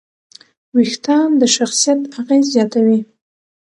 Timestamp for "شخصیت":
1.55-1.99